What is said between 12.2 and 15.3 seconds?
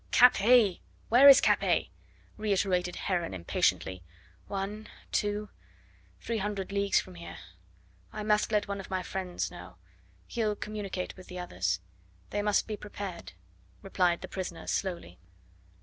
they must be prepared," replied the prisoner slowly.